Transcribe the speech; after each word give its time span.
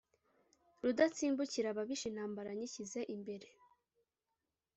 rudatsimbukirababisha 0.83 2.05
intambara 2.07 2.49
nyishyize 2.57 2.99
imbere 3.15 3.47